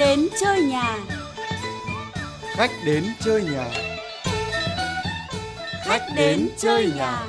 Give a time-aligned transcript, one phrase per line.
[0.00, 0.98] đến chơi nhà.
[2.56, 3.64] Khách đến chơi nhà.
[5.84, 7.26] Khách đến chơi nhà.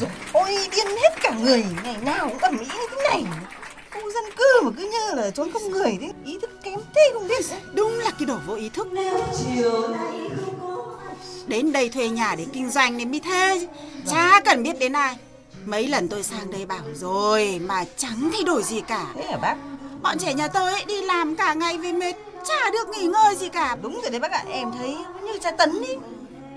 [0.00, 3.24] Rồi, ôi điên hết cả người ngày nào cũng ầm ĩ như thế này
[3.94, 7.10] khu dân cư mà cứ như là trốn không người thế ý thức kém thế
[7.12, 8.88] không biết Đúng là cái đồ vô ý thức
[11.46, 13.66] Đến đây thuê nhà để kinh doanh nên mới thế.
[14.10, 15.16] Chả cần biết đến ai.
[15.64, 19.06] Mấy lần tôi sang đây bảo rồi Mà chẳng thay đổi gì cả.
[19.14, 19.56] Thế hả bác?
[20.02, 22.14] Bọn trẻ nhà tôi ấy đi làm cả ngày về mệt
[22.48, 23.76] Chả được nghỉ ngơi gì cả.
[23.82, 25.96] Đúng rồi đấy bác ạ em thấy như tra tấn ý.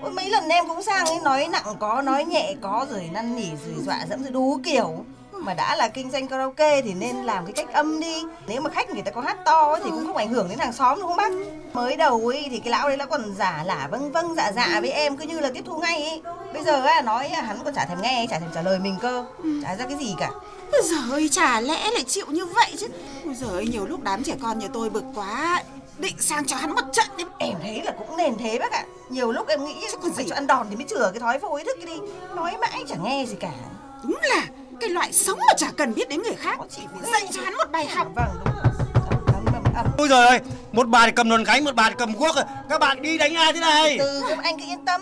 [0.02, 3.36] Ôi mấy lần em cũng sang ấy nói nặng có nói nhẹ có rồi năn
[3.36, 5.04] nỉ rồi dọa dẫm rồi đủ kiểu
[5.46, 8.24] mà đã là kinh doanh karaoke thì nên làm cái cách âm đi.
[8.46, 10.58] Nếu mà khách người ta có hát to ấy, thì cũng không ảnh hưởng đến
[10.58, 11.32] hàng xóm đúng không bác?
[11.72, 14.80] Mới đầu ấy thì cái lão đấy nó còn giả lả vâng vâng dạ dạ
[14.80, 16.22] với em cứ như là tiếp thu ngay ấy.
[16.52, 19.24] Bây giờ á nói hắn còn chả thèm nghe chả thèm trả lời mình cơ.
[19.62, 20.30] Chả ra cái gì cả.
[20.72, 22.86] Ôi giời ơi, chả lẽ lại chịu như vậy chứ?
[23.24, 25.62] Ôi giời ơi, nhiều lúc đám trẻ con nhà tôi bực quá
[25.98, 27.24] Định sang cho hắn một trận đi.
[27.38, 28.84] Em thấy là cũng nên thế bác ạ.
[29.08, 31.56] Nhiều lúc em nghĩ còn phải cho ăn đòn thì mới chữa cái thói vô
[31.56, 31.98] ý thức đi.
[32.34, 33.50] Nói mãi chẳng nghe gì cả.
[34.02, 34.42] Đúng là
[34.80, 36.58] cái loại sống mà chả cần biết đến người khác
[37.12, 38.28] dạy cho hắn một bài học vâng.
[39.98, 40.40] Ôi giời ơi,
[40.72, 42.36] một bà thì cầm đòn gánh, một bà thì cầm guốc.
[42.68, 43.96] Các bạn đi đánh ai thế này?
[43.98, 45.00] từ các anh cứ yên tâm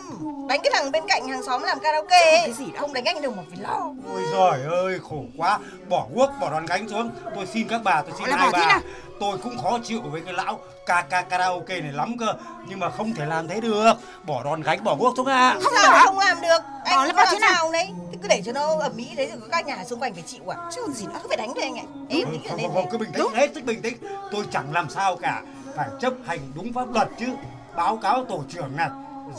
[0.48, 2.38] đánh cái thằng bên cạnh hàng xóm làm karaoke ấy.
[2.44, 2.80] cái gì đâu.
[2.80, 3.80] không đánh anh đâu mà phải lo
[4.14, 5.58] Ôi giời ơi, khổ quá.
[5.88, 7.10] Bỏ guốc, bỏ đòn gánh xuống.
[7.34, 8.80] Tôi xin các bà, tôi xin hai bà.
[9.20, 12.34] Tôi cũng khó chịu với cái lão ca ca karaoke này lắm cơ.
[12.68, 13.92] Nhưng mà không thể làm thế được.
[14.26, 15.56] Bỏ đòn gánh, bỏ guốc xuống à.
[15.62, 17.72] không sao không làm được anh Bỏ làm thế nào?
[17.72, 17.88] đấy
[18.22, 20.52] cứ để cho nó ẩm mỹ đấy rồi có các nhà xung quanh phải chịu
[20.52, 22.56] à Chứ còn gì nữa cứ phải đánh thôi anh ạ em nghĩ là Không,
[22.58, 23.96] nên thế cứ bình tĩnh, hết sức bình tĩnh.
[24.30, 25.42] Tôi chẳng làm sao cả.
[25.76, 27.26] Phải chấp hành đúng pháp luật chứ.
[27.76, 28.88] Báo cáo tổ trưởng này.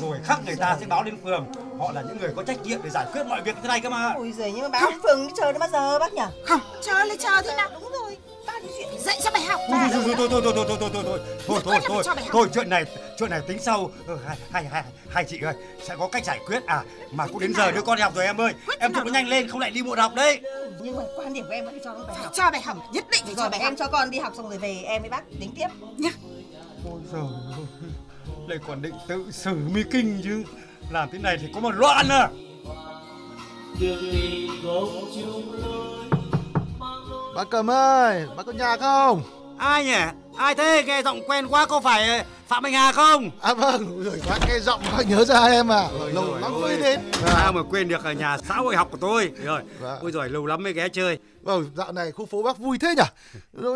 [0.01, 1.45] Rồi khắc người ta sẽ báo lên phường.
[1.79, 3.89] Họ là những người có trách nhiệm để giải quyết mọi việc thế này cơ
[3.89, 4.13] mà.
[4.15, 7.17] ôi giời nhưng mà báo phường chờ đến bao giờ bác nhỉ Không, chờ lấy
[7.17, 7.91] chờ thế nào đúng
[9.05, 11.79] dạy cho bài học Thôi thôi thôi thôi thôi thôi thôi thôi thôi thôi thôi
[11.87, 12.03] thôi.
[12.05, 12.31] cho mày học.
[12.33, 12.85] thôi chuyện này
[13.17, 13.91] chuyện này tính sau.
[14.07, 16.65] Ờ, hai hai hai hai chị ơi sẽ có cách giải quyết.
[16.65, 18.53] À mà cũng đến giờ đưa con đi học rồi em ơi.
[18.79, 20.41] Em nó nhanh lên không lại đi muộn học đấy.
[20.81, 22.33] Nhưng mà quan điểm của em vẫn cho nó bài Phải học.
[22.35, 24.49] cho bài học, nhất định phải cho rồi bài em cho con đi học xong
[24.49, 25.67] rồi về em với bác tính tiếp.
[25.97, 26.11] Nhá.
[26.91, 27.21] Ôi giời
[28.47, 30.43] lại còn định tự xử mi kinh chứ.
[30.89, 32.29] Làm thế này thì có một loạn à
[37.35, 39.21] Bác Cầm ơi, bác có nhà không?
[39.57, 39.95] ai nhỉ
[40.37, 44.03] ai thế nghe giọng quen quá có phải ờ, phạm anh hà không À vâng,
[44.03, 45.87] rồi bác nghe giọng bác nhớ ra em à.
[46.13, 46.99] Lâu lắm mới đến.
[47.13, 49.99] sao mà quên được ở nhà xã hội học của tôi rồi Vâng.
[50.01, 52.95] ôi giời lâu lắm mới ghé chơi Vâng, dạo này khu phố bác vui thế
[52.97, 53.03] nhỉ?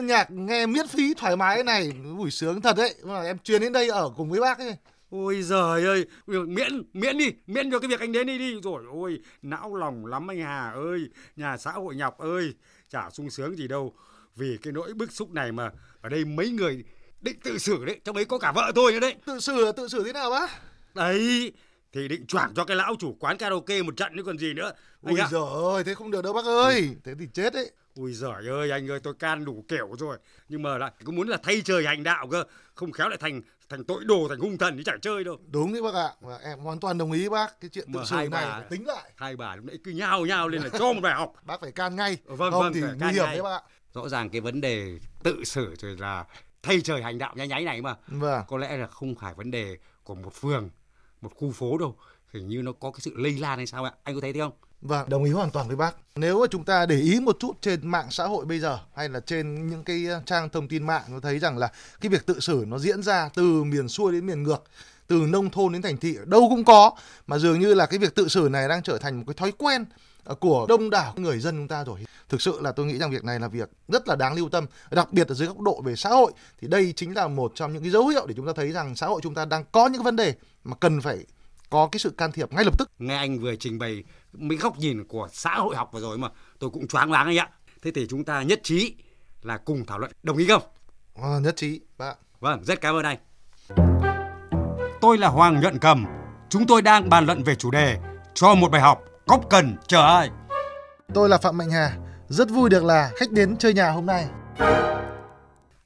[0.03, 2.95] Nhạc nghe miễn phí thoải mái này, buổi sướng thật đấy.
[3.03, 4.75] Mà em chuyên đến đây ở cùng với bác ấy.
[5.11, 8.59] Ôi giời ơi, miễn miễn đi, miễn cho cái việc anh đến đi đi.
[8.63, 10.99] Rồi ôi, não lòng lắm anh Hà ơi,
[11.35, 12.53] nhà xã hội nhọc ơi,
[12.89, 13.93] chả sung sướng gì đâu.
[14.35, 16.83] Vì cái nỗi bức xúc này mà ở đây mấy người
[17.21, 19.15] định tự xử đấy, trong ấy có cả vợ tôi nữa đấy.
[19.25, 20.51] Tự xử là tự xử thế nào bác?
[20.95, 21.53] Đấy,
[21.93, 24.71] thì định choảng cho cái lão chủ quán karaoke một trận nữa còn gì nữa.
[25.05, 25.41] Anh Ui giời
[25.73, 26.95] ơi, thế không được đâu bác ơi.
[27.03, 27.71] Thế thì chết đấy.
[27.95, 30.17] Ui giời ơi, anh ơi, tôi can đủ kiểu rồi.
[30.49, 32.43] Nhưng mà lại cũng muốn là thay trời hành đạo cơ.
[32.75, 35.37] Không khéo lại thành thành tội đồ, thành hung thần chứ chẳng chơi đâu.
[35.51, 36.09] Đúng đấy bác ạ.
[36.21, 37.61] Và em hoàn toàn đồng ý bác.
[37.61, 39.11] Cái chuyện tự xử này bà- tính lại.
[39.15, 41.33] Hai bà lúc nãy cứ nhao nhao lên là cho một bài học.
[41.43, 42.17] Bác phải can ngay.
[42.27, 43.33] Ờ, vâng, không vâng, thì nguy can hiểm ngay.
[43.35, 43.61] đấy bác ạ.
[43.93, 46.25] rõ ràng cái vấn đề tự xử rồi là
[46.63, 48.43] thay trời hành đạo nháy nháy này mà Vâng.
[48.47, 50.69] có lẽ là không phải vấn đề của một phường
[51.21, 51.95] một khu phố đâu
[52.33, 54.39] hình như nó có cái sự lây lan hay sao ạ anh có thấy thế
[54.39, 54.51] không
[54.81, 55.95] Vâng, đồng ý hoàn toàn với bác.
[56.15, 59.09] Nếu mà chúng ta để ý một chút trên mạng xã hội bây giờ hay
[59.09, 62.25] là trên những cái ờ, trang thông tin mạng nó thấy rằng là cái việc
[62.25, 64.63] tự xử nó diễn ra từ miền xuôi đến miền ngược,
[65.07, 66.91] từ nông thôn đến thành thị đâu cũng có
[67.27, 69.51] mà dường như là cái việc tự xử này đang trở thành một cái thói
[69.51, 69.85] quen
[70.23, 72.05] ờ, của đông đảo người dân chúng ta rồi.
[72.29, 74.65] Thực sự là tôi nghĩ rằng việc này là việc rất là đáng lưu tâm,
[74.91, 77.73] đặc biệt là dưới góc độ về xã hội thì đây chính là một trong
[77.73, 79.87] những cái dấu hiệu để chúng ta thấy rằng xã hội chúng ta đang có
[79.87, 80.33] những vấn đề
[80.63, 81.25] mà cần phải
[81.69, 82.89] có cái sự can thiệp ngay lập tức.
[82.99, 84.03] nghe anh vừa trình bày
[84.33, 86.27] mấy góc nhìn của xã hội học vừa rồi mà
[86.59, 87.49] tôi cũng choáng váng anh ạ.
[87.81, 88.95] Thế thì chúng ta nhất trí
[89.41, 90.11] là cùng thảo luận.
[90.23, 90.63] Đồng ý không?
[91.15, 92.13] Ờ, nhất trí, bác.
[92.39, 93.17] vâng rất cảm ơn anh.
[95.01, 96.05] Tôi là hoàng nhuận cầm.
[96.49, 97.97] Chúng tôi đang bàn luận về chủ đề
[98.33, 100.29] cho một bài học cốc cần chờ ai.
[101.13, 101.97] Tôi là Phạm Mạnh Hà,
[102.27, 104.27] rất vui được là khách đến chơi nhà hôm nay.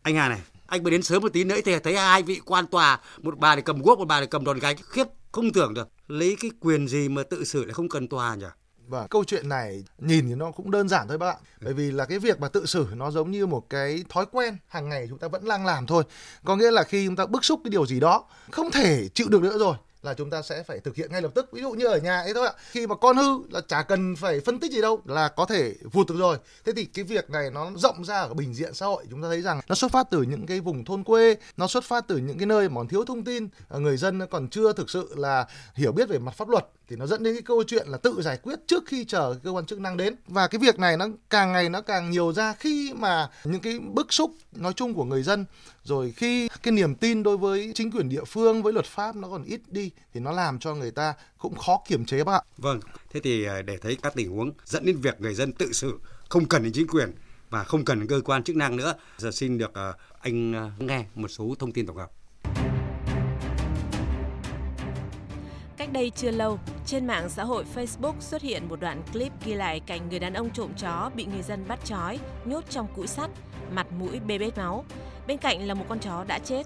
[0.01, 0.39] anh Hà này
[0.73, 3.55] anh mới đến sớm một tí nữa thì thấy hai vị quan tòa một bà
[3.55, 6.51] thì cầm guốc một bà thì cầm đòn gánh khiếp không tưởng được lấy cái
[6.59, 8.45] quyền gì mà tự xử lại không cần tòa nhỉ
[8.87, 11.35] Và câu chuyện này nhìn thì nó cũng đơn giản thôi bác ạ.
[11.61, 14.57] Bởi vì là cái việc mà tự xử nó giống như một cái thói quen
[14.67, 16.03] hàng ngày chúng ta vẫn đang làm thôi.
[16.43, 19.27] Có nghĩa là khi chúng ta bức xúc cái điều gì đó không thể chịu
[19.29, 21.49] được nữa rồi là chúng ta sẽ phải thực hiện ngay lập tức.
[21.51, 22.53] Ví dụ như ở nhà ấy thôi ạ.
[22.71, 25.75] Khi mà con hư là chả cần phải phân tích gì đâu, là có thể
[25.91, 26.37] vụt được rồi.
[26.65, 29.27] Thế thì cái việc này nó rộng ra ở bình diện xã hội, chúng ta
[29.27, 32.17] thấy rằng nó xuất phát từ những cái vùng thôn quê, nó xuất phát từ
[32.17, 35.13] những cái nơi mà còn thiếu thông tin à, người dân còn chưa thực sự
[35.17, 37.97] là hiểu biết về mặt pháp luật, thì nó dẫn đến cái câu chuyện là
[37.97, 40.15] tự giải quyết trước khi chờ cơ quan chức năng đến.
[40.27, 43.79] Và cái việc này nó càng ngày nó càng nhiều ra khi mà những cái
[43.79, 45.45] bức xúc nói chung của người dân
[45.83, 49.29] rồi khi cái niềm tin đối với chính quyền địa phương với luật pháp nó
[49.29, 52.41] còn ít đi thì nó làm cho người ta cũng khó kiểm chế bác ạ.
[52.57, 52.79] Vâng,
[53.11, 55.99] thế thì à, để thấy các tình huống dẫn đến việc người dân tự xử
[56.29, 57.11] không cần đến chính quyền
[57.49, 58.93] và không cần cơ quan chức năng nữa.
[59.17, 62.09] Giờ xin được à, anh à, nghe một số thông tin tổng hợp.
[65.77, 69.53] Cách đây chưa lâu, trên mạng xã hội Facebook xuất hiện một đoạn clip ghi
[69.53, 73.07] lại cảnh người đàn ông trộm chó bị người dân bắt trói, nhốt trong cũi
[73.07, 73.29] sắt,
[73.71, 74.85] mặt mũi bê bết máu.
[75.27, 76.63] Bên cạnh là một con chó đã chết.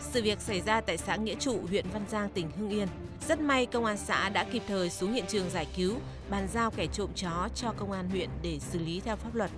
[0.00, 2.88] Sự việc xảy ra tại xã Nghĩa Trụ, huyện Văn Giang, tỉnh Hưng Yên.
[3.28, 5.94] Rất may công an xã đã kịp thời xuống hiện trường giải cứu,
[6.30, 9.50] bàn giao kẻ trộm chó cho công an huyện để xử lý theo pháp luật.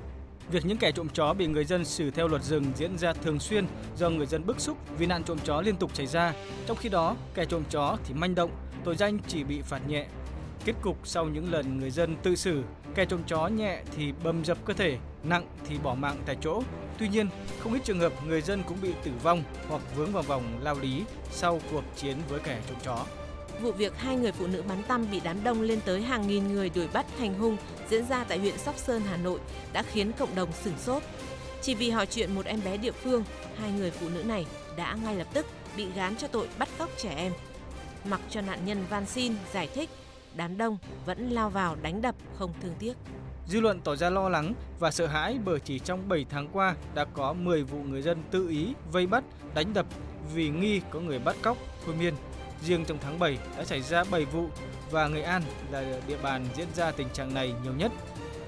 [0.50, 3.39] Việc những kẻ trộm chó bị người dân xử theo luật rừng diễn ra thường
[3.39, 3.67] xuyên
[3.97, 6.35] do người dân bức xúc vì nạn trộm chó liên tục xảy ra.
[6.67, 8.50] Trong khi đó, kẻ trộm chó thì manh động,
[8.85, 10.06] tội danh chỉ bị phạt nhẹ.
[10.65, 12.62] Kết cục sau những lần người dân tự xử,
[12.95, 16.62] kẻ trộm chó nhẹ thì bầm dập cơ thể, nặng thì bỏ mạng tại chỗ.
[16.99, 17.29] Tuy nhiên,
[17.61, 20.79] không ít trường hợp người dân cũng bị tử vong hoặc vướng vào vòng lao
[20.79, 23.05] lý sau cuộc chiến với kẻ trộm chó.
[23.62, 26.49] Vụ việc hai người phụ nữ bắn tăm bị đám đông lên tới hàng nghìn
[26.49, 27.56] người đuổi bắt hành hung
[27.91, 29.41] diễn ra tại huyện Sóc Sơn, Hà Nội
[29.73, 31.03] đã khiến cộng đồng sửng sốt.
[31.62, 33.25] Chỉ vì hỏi chuyện một em bé địa phương,
[33.59, 36.91] hai người phụ nữ này đã ngay lập tức bị gán cho tội bắt cóc
[36.97, 37.32] trẻ em.
[38.05, 39.91] Mặc cho nạn nhân van xin, giải thích,
[40.35, 42.93] đám đông vẫn lao vào đánh đập không thương tiếc.
[43.49, 46.75] Dư luận tỏ ra lo lắng và sợ hãi bởi chỉ trong 7 tháng qua
[46.95, 49.25] đã có 10 vụ người dân tự ý vây bắt,
[49.55, 49.87] đánh đập
[50.35, 52.15] vì nghi có người bắt cóc, thôi miên.
[52.62, 54.49] Riêng trong tháng 7 đã xảy ra 7 vụ
[54.91, 57.93] và Nghệ An là địa bàn diễn ra tình trạng này nhiều nhất.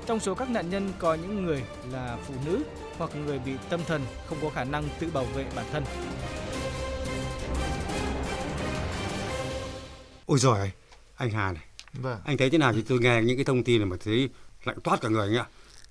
[0.06, 1.62] Trong số các nạn nhân có những người
[1.93, 2.62] là phụ nữ
[2.99, 5.85] hoặc người bị tâm thần không có khả năng tự bảo vệ bản thân.
[10.26, 10.70] Ôi giời,
[11.17, 11.64] anh Hà này.
[11.93, 12.19] Vâng.
[12.25, 14.29] Anh thấy thế nào thì tôi nghe những cái thông tin này mà thấy
[14.64, 15.46] lạnh toát cả người anh ạ.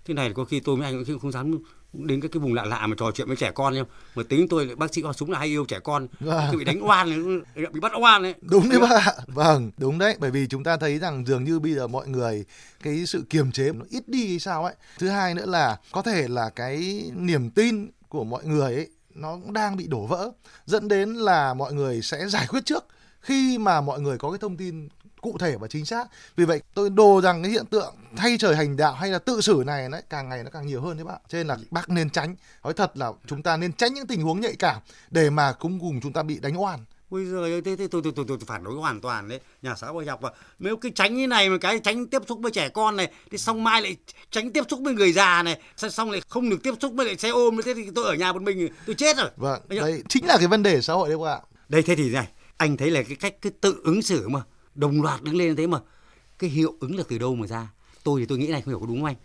[0.05, 1.59] Thế này có khi tôi với anh cũng không dám
[1.93, 3.83] đến cái cái vùng lạ lạ mà trò chuyện với trẻ con nhá.
[4.15, 6.07] Mà tính tôi lại bác sĩ hoa súng là hay yêu trẻ con.
[6.19, 6.47] Vâng.
[6.51, 8.35] Cứ bị đánh oan, bị bắt oan ấy.
[8.41, 9.13] Đúng đấy bác ạ.
[9.27, 10.15] Vâng, đúng đấy.
[10.19, 12.45] Bởi vì chúng ta thấy rằng dường như bây giờ mọi người
[12.83, 14.75] cái sự kiềm chế nó ít đi hay sao ấy.
[14.99, 19.33] Thứ hai nữa là có thể là cái niềm tin của mọi người ấy nó
[19.33, 20.31] cũng đang bị đổ vỡ
[20.65, 22.85] dẫn đến là mọi người sẽ giải quyết trước
[23.21, 24.89] khi mà mọi người có cái thông tin
[25.21, 26.07] cụ thể và chính xác.
[26.35, 29.41] Vì vậy tôi đồ rằng cái hiện tượng thay trời hành đạo hay là tự
[29.41, 31.89] xử này nó càng ngày nó càng nhiều hơn đấy bạn cho nên là bác
[31.89, 32.35] nên tránh.
[32.63, 34.81] Nói thật là chúng ta nên tránh những tình huống nhạy cảm
[35.11, 36.79] để mà cũng cùng chúng ta bị đánh oan.
[37.09, 39.39] Ôi giời thế, thế tôi, tôi, tôi, tôi phản đối hoàn toàn đấy.
[39.61, 42.39] Nhà xã hội học và nếu cái tránh như này mà cái tránh tiếp xúc
[42.41, 43.95] với trẻ con này thì xong mai lại
[44.31, 47.05] tránh tiếp xúc với người già này xong, xong lại không được tiếp xúc với
[47.05, 49.29] lại xe ôm thế thì tôi ở nhà một mình tôi chết rồi.
[49.37, 52.09] Vâng Đấy chính là cái vấn đề xã hội đấy các bạn đây thế thì
[52.09, 52.27] này
[52.57, 54.41] anh thấy là cái cách cái tự ứng xử mà
[54.79, 55.79] đồng loạt đứng lên như thế mà
[56.39, 57.67] cái hiệu ứng là từ đâu mà ra?
[58.03, 59.15] Tôi thì tôi nghĩ này không hiểu có đúng không anh?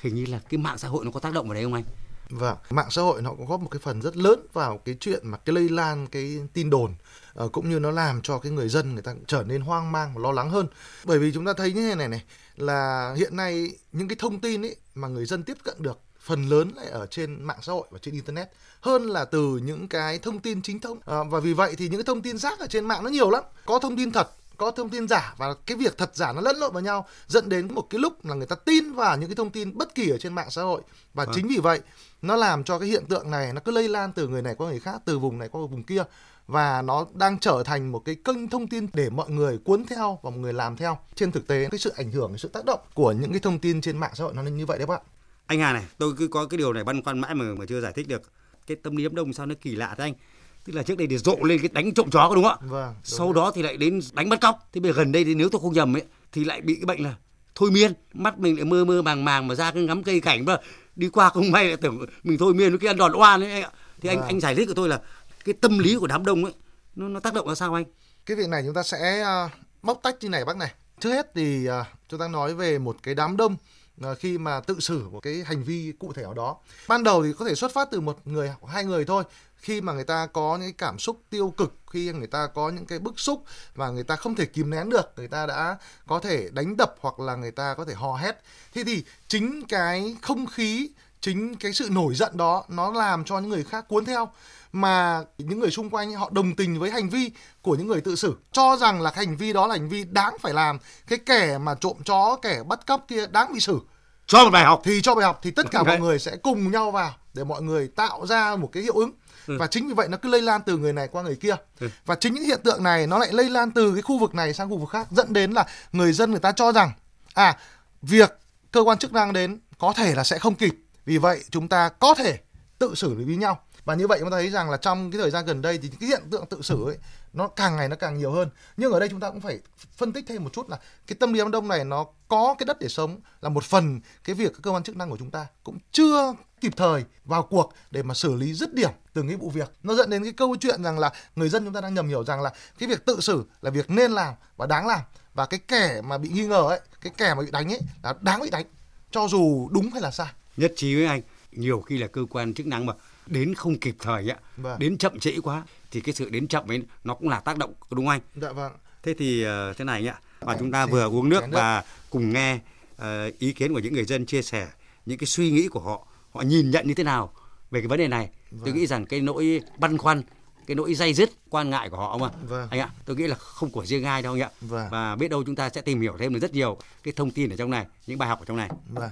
[0.00, 1.84] Hình như là cái mạng xã hội nó có tác động vào đấy không anh?
[2.30, 5.20] Vâng, mạng xã hội nó cũng góp một cái phần rất lớn vào cái chuyện
[5.24, 6.94] mà cái lây lan cái tin đồn
[7.34, 10.14] ờ, cũng như nó làm cho cái người dân người ta trở nên hoang mang
[10.14, 10.66] và lo lắng hơn.
[11.04, 12.22] Bởi vì chúng ta thấy như thế này này
[12.56, 16.48] là hiện nay những cái thông tin ấy mà người dân tiếp cận được phần
[16.48, 18.48] lớn lại ở trên mạng xã hội và trên internet
[18.80, 20.98] hơn là từ những cái thông tin chính thống.
[21.06, 23.30] À, và vì vậy thì những cái thông tin rác ở trên mạng nó nhiều
[23.30, 23.44] lắm.
[23.66, 26.56] Có thông tin thật có thông tin giả và cái việc thật giả nó lẫn
[26.56, 29.36] lộn vào nhau dẫn đến một cái lúc là người ta tin vào những cái
[29.36, 30.82] thông tin bất kỳ ở trên mạng xã hội.
[31.14, 31.34] Và Vâng.
[31.34, 31.80] chính vì vậy
[32.22, 34.70] nó làm cho cái hiện tượng này nó cứ lây lan từ người này qua
[34.70, 36.04] người khác từ vùng này qua vùng kia.
[36.46, 40.18] Và nó đang trở thành một cái kênh thông tin để mọi người cuốn theo
[40.22, 40.98] và mọi người làm theo.
[41.14, 43.58] Trên thực tế cái sự ảnh hưởng cái sự tác động của những cái thông
[43.58, 45.02] tin trên mạng xã hội nó như vậy đấy các bạn
[45.46, 47.80] anh Hà này tôi cứ có cái điều này băn khoăn mãi mà mà chưa
[47.80, 48.22] giải thích được.
[48.66, 50.14] Cái tâm lý đám đông sao nó kỳ lạ thế anh
[50.64, 52.66] tức là trước đây thì rộ lên cái đánh trộm chó có đúng không ạ?
[52.68, 53.42] Vâng sau đấy.
[53.42, 54.68] đó thì lại đến đánh bắt cóc.
[54.72, 56.02] Thế bây giờ gần đây thì nếu tôi không nhầm ấy
[56.32, 57.14] thì lại bị cái bệnh là
[57.54, 57.92] thôi miên.
[58.14, 60.56] Mắt mình lại mơ mơ màng màng mà ra cái ngắm cây cảnh mà
[60.96, 63.52] đi qua không may lại tưởng mình thôi miên cái ăn đòn oan ấy.
[63.52, 64.26] Anh ạ thì anh Vâng.
[64.26, 65.00] anh giải thích của tôi là
[65.44, 66.54] cái tâm lý của đám đông ấy
[66.96, 67.84] nó nó tác động ra sao anh?
[68.26, 69.48] Cái việc này chúng ta sẽ à,
[69.82, 70.72] bóc tách như này bác này.
[71.00, 73.56] Trước hết thì à, chúng ta nói về một cái đám đông
[74.00, 76.56] Ờ, khi mà tự xử một cái hành vi cụ thể nào đó.
[76.88, 79.24] Ban đầu thì có thể xuất phát từ một người hoặc hai người thôi.
[79.56, 82.86] Khi mà người ta có những cảm xúc tiêu cực, khi người ta có những
[82.86, 83.44] cái bức xúc
[83.74, 86.94] và người ta không thể kìm nén được, người ta đã có thể đánh đập
[87.00, 88.42] hoặc là người ta có thể hò hét
[88.74, 93.38] thế thì chính cái không khí, chính cái sự nổi giận đó nó làm cho
[93.38, 94.28] những người khác cuốn theo
[94.72, 97.30] mà những người xung quanh họ đồng tình với hành vi
[97.62, 100.36] của những người tự xử cho rằng là hành vi đó là hành vi đáng
[100.40, 100.78] phải làm.
[101.08, 103.80] Cái kẻ mà trộm chó kẻ bắt cóc kia đáng bị xử.
[104.26, 104.80] Cho một bài học.
[104.84, 107.62] Thì cho bài học thì tất cả mọi người sẽ cùng nhau vào để mọi
[107.62, 109.10] người tạo ra một cái hiệu ứng.
[109.46, 109.56] Ừ.
[109.58, 111.54] và chính vì vậy nó cứ lây lan từ người này qua người kia.
[111.80, 111.88] Ừ.
[112.06, 114.54] và chính những hiện tượng này nó lại lây lan từ cái khu vực này
[114.54, 116.92] sang khu vực khác dẫn đến là người dân người ta cho rằng
[117.34, 117.56] à
[118.02, 118.38] việc
[118.72, 120.74] cơ quan chức năng đến có thể là sẽ không kịp.
[121.04, 122.38] Vì vậy chúng ta có thể
[122.78, 125.20] tự xử lý với nhau và như vậy chúng ta thấy rằng là trong cái
[125.20, 126.96] thời gian gần đây thì cái hiện tượng tự xử ấy,
[127.32, 128.50] nó càng ngày nó càng nhiều hơn.
[128.76, 129.60] Nhưng ở đây chúng ta cũng phải
[129.96, 132.66] phân tích thêm một chút là cái tâm lý đám đông này nó có cái
[132.66, 135.30] đất để sống là một phần cái việc các cơ quan chức năng của chúng
[135.30, 139.36] ta cũng chưa kịp thời vào cuộc để mà xử lý dứt điểm từng cái
[139.36, 139.72] vụ việc.
[139.82, 142.24] Nó dẫn đến cái câu chuyện rằng là người dân chúng ta đang nhầm hiểu
[142.24, 145.00] rằng là cái việc tự xử là việc nên làm và đáng làm.
[145.34, 148.14] Và cái kẻ mà bị nghi ngờ ấy, cái kẻ mà bị đánh ấy là
[148.20, 148.66] đáng bị đánh,
[149.10, 150.32] cho dù đúng hay là sai.
[150.56, 151.22] Nhất trí với anh,
[151.52, 152.92] nhiều khi là cơ quan chức năng mà
[153.26, 154.78] đến không kịp thời ạ Vâng.
[154.78, 157.72] đến chậm trễ quá thì cái sự đến chậm ấy nó cũng là tác động
[157.90, 160.72] đúng không anh dạ vâng thế thì ờ, thế này anh ạ và Anh chúng
[160.72, 162.58] ta vừa uống nước và cùng nghe
[162.96, 164.68] ờ, ý kiến của những người dân chia sẻ
[165.06, 167.32] những cái suy nghĩ của họ họ nhìn nhận như thế nào
[167.70, 168.74] về cái vấn đề này tôi Vâng.
[168.74, 170.22] nghĩ rằng cái nỗi băn khoăn
[170.66, 172.68] cái nỗi dây dứt quan ngại của họ mà Vâng.
[172.70, 174.88] anh ạ tôi nghĩ là không của riêng ai đâu anh ạ Vâng.
[174.90, 177.50] và biết đâu chúng ta sẽ tìm hiểu thêm được rất nhiều cái thông tin
[177.50, 179.10] ở trong này những bài học ở trong này vâng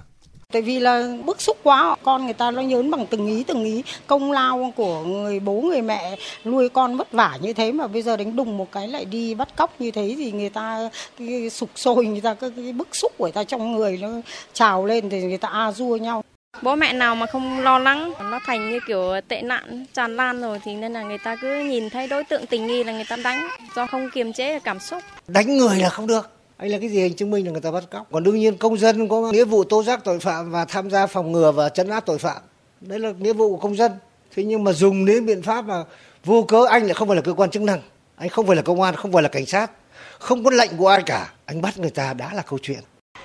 [0.51, 3.63] Tại vì là bức xúc quá, con người ta nó nhớ bằng từng ý từng
[3.63, 7.87] ý công lao của người bố người mẹ nuôi con vất vả như thế mà
[7.87, 10.89] bây giờ đánh đùng một cái lại đi bắt cóc như thế thì người ta
[11.19, 14.09] cái sục sôi người ta cái, cái bức xúc của người ta trong người nó
[14.53, 16.23] trào lên thì người ta a dua nhau.
[16.61, 20.41] Bố mẹ nào mà không lo lắng nó thành như kiểu tệ nạn tràn lan
[20.41, 23.05] rồi thì nên là người ta cứ nhìn thấy đối tượng tình nghi là người
[23.09, 25.03] ta đánh do không kiềm chế được cảm xúc.
[25.27, 27.71] đánh người là không được anh là cái gì hình chứng minh là người ta
[27.71, 28.07] bắt cóc?
[28.11, 31.07] Còn đương nhiên công dân có nghĩa vụ tố giác tội phạm và tham gia
[31.07, 32.41] phòng ngừa và chấn áp tội phạm.
[32.81, 33.91] Đấy là nghĩa vụ của công dân.
[34.35, 35.83] Thế nhưng mà dùng đến biện pháp mà
[36.25, 37.81] vô cớ anh lại không phải là cơ quan chức năng.
[38.15, 39.71] Anh không phải là công an, không phải là cảnh sát.
[40.19, 41.33] Không có lệnh của ai cả.
[41.45, 42.79] Anh bắt người ta đã là câu chuyện.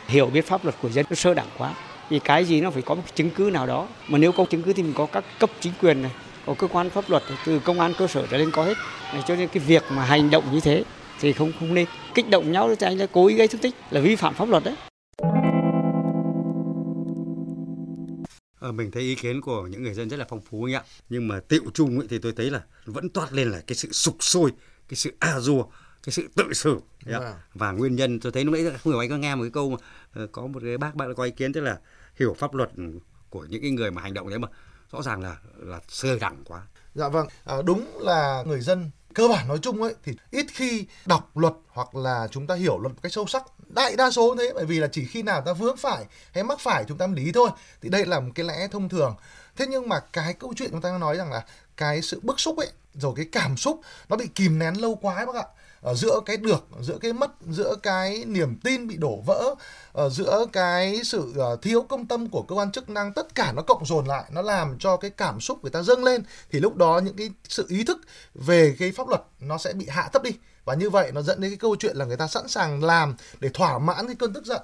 [0.06, 1.74] Hiểu biết pháp luật của dân, nó sơ đẳng quá.
[2.10, 3.88] Vì cái gì nó phải có một chứng cứ nào đó.
[4.08, 6.12] Mà nếu có chứng cứ thì mình có các cấp chính quyền này,
[6.46, 8.74] có cơ quan pháp luật từ công an cơ sở trở lên có hết.
[9.26, 10.84] Cho nên cái việc mà hành động như thế
[11.20, 13.74] thì không không nên kích động nhau thì anh là cố ý gây thương tích
[13.90, 14.74] là vi phạm pháp luật đấy.
[18.60, 20.82] Ờ, mình thấy ý kiến của những người dân rất là phong phú anh ạ.
[21.08, 23.88] Nhưng mà tiệu chung ấy thì tôi thấy là vẫn toát lên là cái sự
[23.92, 24.50] sục sôi
[24.88, 25.64] cái sự a dua
[26.02, 26.80] cái sự tự xử.
[27.06, 27.34] Vâng.
[27.54, 29.70] và nguyên nhân tôi thấy lúc nãy không hiểu anh có nghe một cái câu
[29.70, 29.76] mà
[30.14, 31.78] ờ, có một cái bác bạn có ý kiến tức là
[32.16, 32.70] hiểu pháp luật
[33.30, 34.48] của những cái người mà hành động đấy mà
[34.92, 36.62] rõ ràng là là sơ đẳng quá.
[36.94, 40.84] Dạ vâng, à, đúng là người dân cơ bản nói chung ấy, thì ít khi
[41.06, 43.42] đọc luật hoặc là chúng ta hiểu luật một cách sâu sắc.
[43.66, 46.60] Đại đa số thế, bởi vì là chỉ khi nào ta vướng phải hay mắc
[46.60, 47.50] phải chúng ta mới để ý thôi.
[47.82, 49.16] Thì đây là một cái lẽ thông thường.
[49.56, 51.44] Thế nhưng mà cái câu chuyện chúng ta nói rằng là
[51.76, 55.14] cái sự bức xúc ấy, rồi cái cảm xúc nó bị kìm nén lâu quá
[55.14, 55.44] ấy bác ạ
[55.86, 59.54] Ờ, giữa cái được, giữa cái mất, giữa cái niềm tin bị đổ vỡ
[59.92, 63.52] ờ, giữa cái sự ờ, thiếu công tâm của cơ quan chức năng, tất cả
[63.52, 66.60] nó cộng dồn lại, nó làm cho cái cảm xúc người ta dâng lên, thì
[66.60, 68.00] lúc đó những cái sự ý thức
[68.34, 70.30] về cái pháp luật nó sẽ bị hạ thấp đi.
[70.64, 73.14] Và như vậy nó dẫn đến cái câu chuyện là người ta sẵn sàng làm
[73.40, 74.62] để thỏa mãn cái cơn tức giận,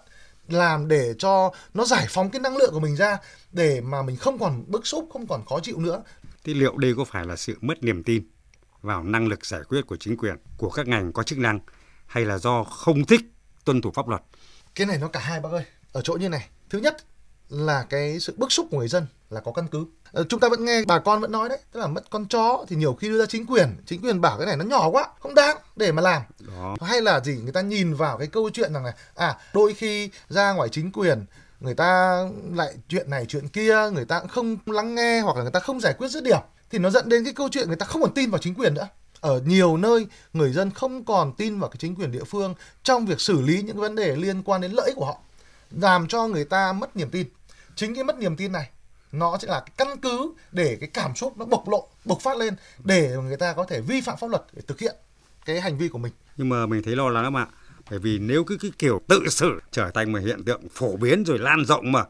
[0.48, 3.18] làm để cho nó giải phóng cái năng lượng của mình ra,
[3.52, 6.02] để mà mình không còn bức xúc, không còn khó chịu nữa.
[6.44, 8.22] Thì liệu đây có phải là sự mất niềm tin?
[8.82, 11.60] Vào năng lực giải quyết của chính quyền, của các ngành có chức năng
[12.06, 13.20] hay là do không thích
[13.64, 14.22] tuân thủ pháp luật?
[14.74, 15.64] cái này nó cả hai bác ơi.
[15.92, 16.96] Ở chỗ như này thứ nhất
[17.48, 19.86] là cái sự bức xúc của người dân là có căn cứ.
[20.12, 22.64] Ờ, chúng ta vẫn nghe bà con vẫn nói đấy tức là mất con chó
[22.68, 23.76] thì nhiều khi đưa ra chính quyền.
[23.86, 26.22] Chính quyền bảo cái này nó nhỏ quá không đáng để mà làm.
[26.38, 26.76] Đó.
[26.80, 30.10] hay là gì người ta nhìn vào cái câu chuyện rằng là à đôi khi
[30.28, 31.24] ra ngoài chính quyền
[31.60, 32.18] người ta
[32.54, 35.60] lại chuyện này chuyện kia người ta cũng không lắng nghe hoặc là người ta
[35.60, 36.40] không giải quyết dứt điểm
[36.72, 38.74] thì nó dẫn đến cái câu chuyện người ta không còn tin vào chính quyền
[38.74, 38.88] nữa
[39.20, 43.06] ở nhiều nơi người dân không còn tin vào cái chính quyền địa phương trong
[43.06, 45.20] việc xử lý những vấn đề liên quan đến lợi ích của họ
[45.70, 47.26] làm cho người ta mất niềm tin
[47.74, 48.70] chính cái mất niềm tin này
[49.12, 52.36] nó sẽ là cái căn cứ để cái cảm xúc nó bộc lộ bộc phát
[52.36, 54.96] lên để người ta có thể vi phạm pháp luật để thực hiện
[55.44, 57.46] cái hành vi của mình Nhưng mà mình thấy lo lắng lắm ạ.
[57.90, 61.24] Bởi vì nếu cứ cái kiểu tự xử trở thành một hiện tượng phổ biến
[61.24, 62.04] rồi lan rộng mà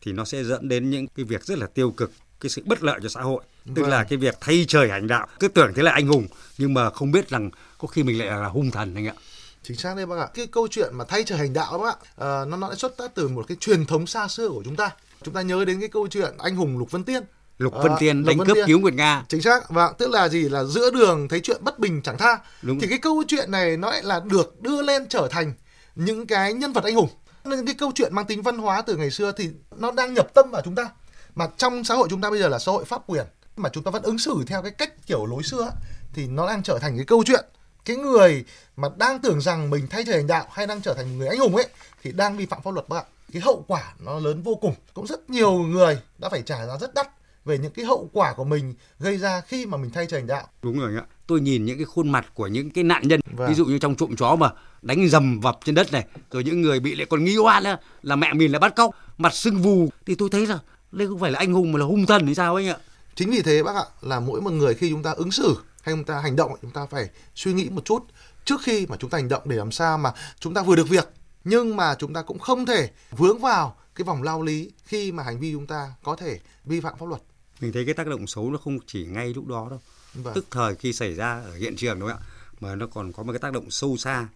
[0.00, 2.82] thì nó sẽ dẫn đến những cái việc rất là tiêu cực, cái sự bất
[2.82, 3.42] lợi cho xã hội.
[3.74, 3.90] Tức Vâng.
[3.90, 6.26] là cái việc thay trời hành đạo, cứ tưởng thế là anh hùng
[6.58, 9.14] nhưng mà không biết rằng có khi mình lại là hung thần anh ạ.
[9.62, 11.90] chính xác đấy bác ạ cái câu chuyện mà thay trời hành đạo đó bác
[11.90, 14.62] ạ ờ, nó nó đã xuất phát từ một cái truyền thống xa xưa của
[14.64, 14.90] chúng ta
[15.22, 17.22] chúng ta nhớ đến cái câu chuyện anh hùng lục vân tiên
[17.58, 18.66] Lục Ờ, Vân Tiên Lục đánh Vân cướp Tiên.
[18.66, 19.24] cứu Nguyệt Nga.
[19.28, 22.38] chính xác vâng tức là gì là giữa đường thấy chuyện bất bình chẳng tha
[22.62, 22.80] Đúng.
[22.80, 25.52] thì cái câu chuyện này nó lại là được đưa lên trở thành
[25.94, 27.08] những cái nhân vật anh hùng
[27.44, 30.34] nên cái câu chuyện mang tính văn hóa từ ngày xưa thì nó đang nhập
[30.34, 30.88] tâm vào chúng ta
[31.34, 33.24] mà trong xã hội chúng ta bây giờ là xã hội pháp quyền
[33.56, 35.70] mà chúng ta vẫn ứng xử theo cái cách kiểu lối xưa
[36.12, 37.44] thì nó đang trở thành cái câu chuyện.
[37.84, 38.44] Cái người
[38.76, 41.28] mà đang tưởng rằng mình thay trời hành đạo hay đang trở thành một người
[41.28, 41.66] anh hùng ấy
[42.02, 43.04] thì đang vi phạm pháp luật bác ạ.
[43.32, 44.74] Cái hậu quả nó lớn vô cùng.
[44.94, 47.08] Cũng rất nhiều người đã phải trả giá rất đắt
[47.44, 50.26] về những cái hậu quả của mình gây ra khi mà mình thay trời hành
[50.26, 50.46] đạo.
[50.62, 51.02] Đúng rồi ạ.
[51.26, 53.48] Tôi nhìn những cái khuôn mặt của những cái nạn nhân Vâng.
[53.48, 54.50] ví dụ như trong trộm chó mà
[54.82, 57.78] đánh dầm vập trên đất này rồi những người bị lại còn nghi oan là,
[58.02, 59.88] là mẹ mình là bắt cóc mặt sưng vù.
[60.06, 60.58] Thì tôi thấy là
[60.92, 62.76] đây không phải là anh hùng mà là hung thần hay sao anh ạ
[63.14, 65.94] chính vì thế bác ạ là mỗi một người khi chúng ta ứng xử hay
[65.94, 68.04] chúng ta hành động chúng ta phải suy nghĩ một chút
[68.44, 70.88] trước khi mà chúng ta hành động để làm sao mà chúng ta vừa được
[70.88, 71.08] việc
[71.44, 75.22] nhưng mà chúng ta cũng không thể vướng vào cái vòng lao lý khi mà
[75.22, 77.22] hành vi chúng ta có thể vi phạm pháp luật.
[77.60, 79.80] Mình thấy cái tác động xấu nó không chỉ ngay lúc đó đâu.
[80.14, 80.34] Vâng.
[80.34, 82.26] tức thời khi xảy ra ở hiện trường đúng không ạ?
[82.60, 84.28] Mà nó còn có một cái tác động sâu xa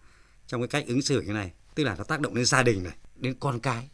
[0.47, 1.51] trong cái cách ứng xử như này.
[1.75, 3.89] Tức là nó tác động đến gia đình này đến con cái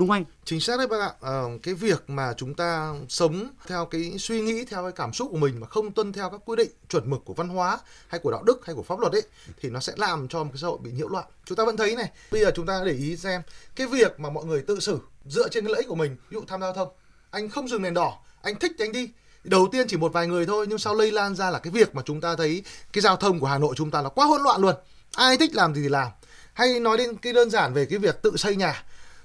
[0.00, 0.24] đúng anh?
[0.44, 1.12] Chính xác đấy bác ạ.
[1.20, 5.28] À, cái việc mà chúng ta sống theo cái suy nghĩ theo cái cảm xúc
[5.30, 8.20] của mình mà không tuân theo các quy định chuẩn mực của văn hóa hay
[8.20, 9.22] của đạo đức hay của pháp luật ấy
[9.60, 11.24] thì nó sẽ làm cho một cái xã hội bị nhiễu loạn.
[11.44, 13.42] Chúng ta vẫn thấy này bây giờ chúng ta để ý xem
[13.76, 16.34] cái việc mà mọi người tự xử dựa trên cái lợi ích của mình ví
[16.34, 16.88] dụ tham gia giao thông.
[17.30, 19.10] Anh không dừng đèn đỏ anh thích thì anh đi.
[19.44, 21.94] Đầu tiên chỉ một vài người thôi nhưng sau lây lan ra là cái việc
[21.94, 24.42] mà chúng ta thấy cái giao thông của Hà Nội chúng ta là quá hỗn
[24.42, 24.74] loạn luôn.
[25.16, 26.08] Ai thích làm gì thì làm.
[26.52, 28.84] Hay nói đến cái đơn giản về cái việc tự xây nhà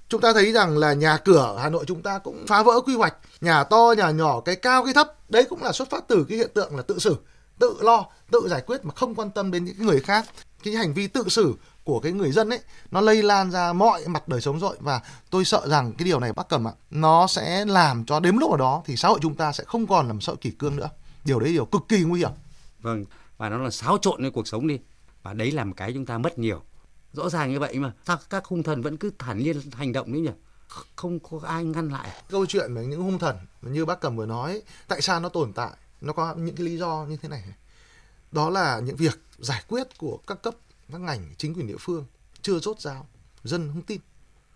[0.10, 2.82] chúng ta thấy rằng là nhà cửa ở Hà Nội chúng ta cũng phá vỡ
[2.86, 3.16] quy hoạch.
[3.42, 6.38] Nhà to, nhà nhỏ, cái cao, cái thấp, đấy cũng là xuất phát từ cái
[6.38, 7.16] hiện tượng là tự xử,
[7.60, 10.26] tự lo, tự giải quyết mà không quan tâm đến những người khác.
[10.64, 12.60] Cái hành vi tự xử của cái người dân ấy,
[12.92, 14.78] nó lây lan ra mọi mặt đời sống rồi.
[14.80, 18.36] Và tôi sợ rằng cái điều này bác cầm ạ, nó sẽ làm cho đến
[18.36, 20.38] lúc nào đó thì xã hội chúng ta sẽ không còn là một xã hội
[20.42, 20.90] kỷ cương nữa.
[21.26, 22.32] Điều đấy điều cực kỳ nguy hiểm.
[22.82, 23.06] Vâng
[23.38, 24.80] và nó là xáo trộn cái cuộc sống đi.
[25.24, 26.62] Và đấy là một cái chúng ta mất nhiều
[27.14, 27.94] rõ ràng như vậy mà.
[28.06, 30.32] Sao các hung thần vẫn cứ thản nhiên hành động đấy nhỉ?
[30.96, 32.24] Không có ai ngăn lại.
[32.30, 35.54] Câu chuyện về những hung thần như bác cầm vừa nói, tại sao nó tồn
[35.54, 35.72] tại?
[36.02, 37.44] Nó có những cái lý do như thế này
[38.32, 40.56] đó là những việc giải quyết của các cấp,
[40.92, 42.06] các ngành, chính quyền địa phương
[42.42, 43.08] chưa rốt ráo,
[43.44, 44.02] dân không tin.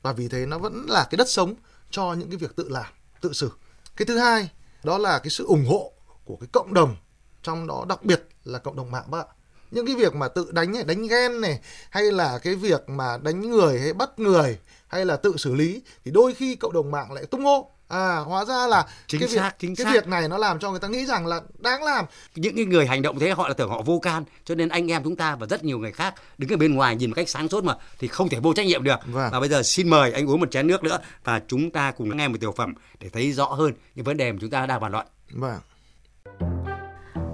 [0.02, 1.56] Và vì thế nó vẫn là cái đất sống
[1.92, 3.52] cho những cái việc tự làm, tự xử.
[3.96, 4.50] Cái thứ hai,
[4.84, 5.92] đó là cái sự ủng hộ
[6.26, 6.96] của cái cộng đồng,
[7.44, 9.34] trong đó đặc biệt là cộng đồng mạng bác ạ
[9.74, 11.60] những cái việc mà tự đánh này, đánh ghen này
[11.90, 14.58] hay là cái việc mà đánh người hay bắt người
[14.88, 17.70] hay là tự xử lý thì đôi khi cộng đồng mạng lại tung hô.
[17.88, 19.94] À hóa ra là Chính cái xác, việc chính cái xác.
[19.94, 22.06] việc này nó làm cho người ta nghĩ rằng là đáng làm.
[22.36, 24.92] Những cái người hành động thế họ là tưởng họ vô can cho nên anh
[24.92, 27.30] em chúng ta và rất nhiều người khác đứng ở bên ngoài nhìn một cách
[27.30, 29.00] sáng suốt mà thì không thể vô trách nhiệm được.
[29.06, 29.30] Vâng.
[29.32, 32.18] và bây giờ xin mời anh uống một chén nước nữa và chúng ta cùng
[32.18, 34.82] nghe một tiểu phẩm để thấy rõ hơn những vấn đề mà chúng ta đang
[34.82, 35.08] bàn luận.
[35.32, 35.60] Vâng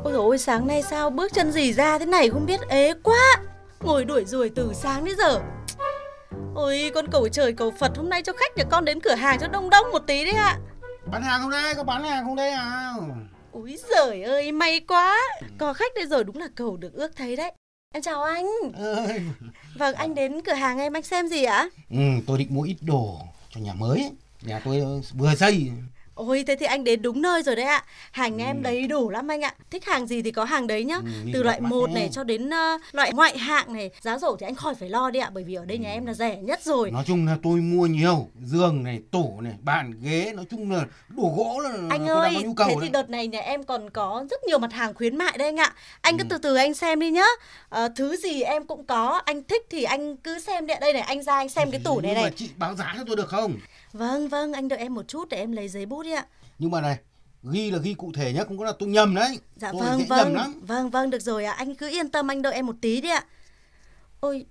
[0.10, 2.94] Ôi dồi ôi sáng nay sao bước chân gì ra thế này không biết ế
[3.04, 3.38] quá.
[3.80, 5.42] Ngồi đuổi ruồi từ sáng đến giờ.
[6.56, 9.40] Ôi con cầu trời cầu Phật hôm nay cho khách nhà con đến cửa hàng
[9.40, 10.58] cho đông đông một tí đấy ạ.
[11.06, 11.76] Bán hàng không đây?
[11.76, 12.94] Có bán hàng không đây à?
[13.52, 15.18] Úi giời ơi may quá.
[15.58, 17.52] Có khách đây rồi đúng là cầu được ước thấy đấy.
[17.94, 18.46] Em chào anh.
[19.76, 21.70] Vâng anh đến cửa hàng em anh xem gì ạ?
[21.90, 23.20] Ừ, tôi định mua ít đồ
[23.50, 24.12] cho nhà mới.
[24.42, 25.72] Nhà tôi ờ, vừa xây
[26.28, 29.28] Ôi thế thì anh đến đúng nơi rồi đấy ạ Hàng em đầy đủ lắm
[29.28, 31.02] anh ạ Thích hàng gì thì có hàng đấy nhá Ừ,
[31.34, 31.94] Từ loại đẹp mắt 1 thế.
[31.94, 35.10] này cho đến ờ, loại ngoại hạng này Giá rổ thì anh khỏi phải lo
[35.10, 37.38] đi ạ Bởi vì ở đây nhà em là rẻ nhất rồi Nói chung là
[37.44, 41.70] tôi mua nhiều Giường này, tủ này, bàn, ghế Nói chung là đồ gỗ là
[41.90, 42.82] Anh tôi ơi, nhu cầu thế đấy.
[42.84, 45.58] thì đợt này nhà em còn có rất nhiều mặt hàng khuyến mại đấy anh
[45.60, 45.74] ạ.
[46.02, 46.24] Anh Ừ.
[46.24, 47.26] cứ từ từ anh xem đi nhá.
[47.70, 50.78] Ờ, thứ gì em cũng có, anh thích thì anh cứ xem đi ạ.
[50.82, 52.32] Đây này, anh ra anh xem cái tủ này này.
[52.36, 53.54] chị báo giá cho tôi được không?
[53.94, 56.26] Vâng, vâng, anh đợi em một chút để em lấy giấy bút đi ạ.
[56.60, 56.98] Nhưng mà này
[57.44, 60.00] Ghi là ghi cụ thể nhá Không có là tôi nhầm đấy Dạ tôi vâng,
[60.00, 61.52] dễ nhầm vâng, lắm vâng, vâng, được rồi ạ.
[61.52, 63.26] Anh cứ yên tâm, anh đợi em một tí đi ạ.
[64.20, 64.46] Ôi,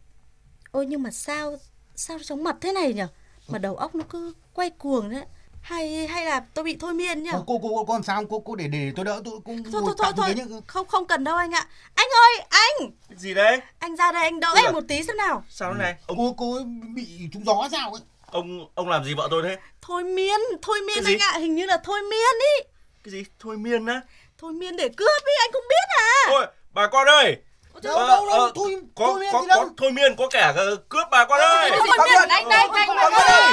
[0.70, 1.56] ôi nhưng mà sao,
[1.94, 3.02] sao chóng mặt thế này nhỉ?
[3.48, 5.24] Mà đầu óc nó cứ quay cuồng đấy.
[5.60, 7.30] Hay hay là tôi bị thôi miên nhỉ?
[7.32, 10.12] Cô, cô, cô, con sao cô, cô để để tôi đỡ tôi cũng Thôi thôi
[10.16, 11.68] thôi thôi, không không cần đâu anh ạ.
[11.94, 13.60] Anh ơi, anh, Gì đấy?
[13.78, 15.44] anh ra đây anh đỡ em một tí xem nào.
[15.48, 15.96] Sao thế này?
[16.06, 16.58] Ông Cô, cô
[16.94, 18.00] bị trúng gió sao ấy
[18.32, 19.56] ông ông làm gì vợ tôi thế?
[19.82, 22.68] Thôi miên, thôi miên anh ạ, hình như là thôi miên ý.
[23.04, 23.24] Cái gì?
[23.40, 24.00] Thôi miên á?
[24.40, 26.12] Thôi miên để cướp ý, anh không biết à?
[26.30, 27.36] Ôi, bà con ơi.
[27.82, 29.60] Đâu, Ờ, đâu, đâu, ờ, thôi- có, thôi miên có, gì đâu.
[29.64, 31.70] có thôi miên có kẻ ờ, cướp bà con ơi.
[31.70, 33.52] Thôi miên, anh đây, anh Bà con ơi.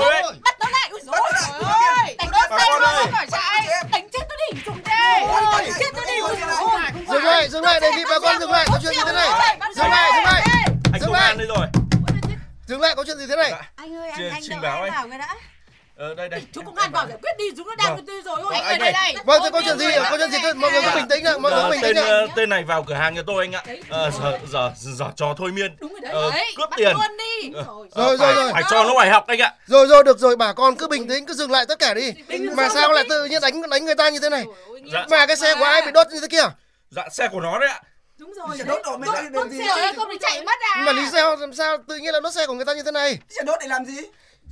[0.00, 2.38] Ôi, Bắt nó lại, ui dồi ôi, đánh nó
[2.86, 2.96] ơi.
[3.02, 5.20] không phải chạy, đánh chết nó đi, chúng tê,
[5.52, 8.50] đánh chết nó đi, ui dồi dừng lại dừng lại đề nghị bà con dừng
[8.50, 9.28] lại có chuyện gì thế này
[9.76, 10.42] dừng lại dừng lại
[10.92, 11.66] Anh dừng công lại an đây rồi.
[12.70, 14.92] Dừng lại có chuyện gì thế này Anh ơi, anh, anh trình báo anh.
[14.92, 15.34] vào cái đã.
[15.96, 16.42] Ờ, đây đây.
[16.52, 18.06] Chú công an vào giải quyết đi, chúng nó đang Vâng.
[18.06, 18.36] từ rồi.
[18.42, 19.14] Vâng, anh anh ơi, ơi.
[19.24, 19.86] Vâng, thế có chuyện gì?
[20.10, 20.38] Có chuyện gì?
[20.56, 22.02] Mọi người cứ bình tĩnh ạ, mọi người Ờ, bình tĩnh ạ.
[22.06, 23.62] ờ, tên này vào cửa hàng nhà tôi anh ạ.
[23.88, 25.76] Ờ, giờ giờ giờ trò thôi miên.
[25.80, 26.30] Đúng rồi đấy.
[26.32, 26.92] Đấy, cướp tiền.
[26.92, 27.52] luôn đi.
[27.54, 27.64] Ờ,
[28.06, 28.52] Rồi, rồi, rồi.
[28.52, 29.54] Phải cho nó ngoài học anh ạ.
[29.66, 32.12] Rồi rồi được rồi, bà con cứ bình tĩnh, cứ dừng lại tất cả đi.
[32.56, 34.44] Mà sao lại tự nhiên đánh đánh người ta như thế này?
[34.92, 35.06] Dạ.
[35.10, 36.44] Mà cái xe của ai bị đốt như thế kia?
[36.90, 37.80] Dạ xe của nó đấy ạ.
[38.20, 38.58] Đúng rồi.
[38.58, 39.58] Sẽ đốt đổ mấy cái Đốt gì?
[39.58, 40.82] xe rồi không thì chạy mất à.
[40.86, 42.90] Mà lý do làm sao tự nhiên là đốt xe của người ta như thế
[42.90, 43.18] này?
[43.28, 43.96] Sẽ đốt để làm gì?